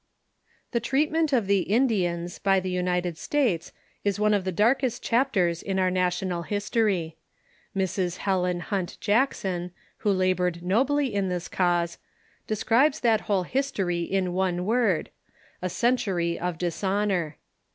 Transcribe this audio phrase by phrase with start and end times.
[0.71, 3.71] The treatment of the Indians l)y the United States
[4.03, 7.17] is one of llie darkest chapters in our national history.
[7.77, 8.17] Mrs.
[8.17, 11.99] Helen Hunt Jackson, who labored nobly in this cause,
[12.47, 15.11] describes The Indians,, i,..*, r t that whole historj'' in one word—
[15.61, 17.37] a century of dis honor.